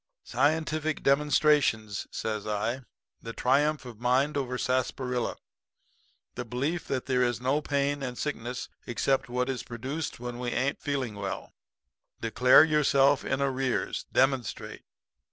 [0.23, 2.81] "'Scientific demonstrations,' says I.
[3.21, 5.35] 'The triumph of mind over sarsaparilla.
[6.33, 10.49] The belief that there is no pain and sickness except what is produced when we
[10.49, 11.53] ain't feeling well.
[12.19, 14.07] Declare yourself in arrears.
[14.11, 14.81] Demonstrate.'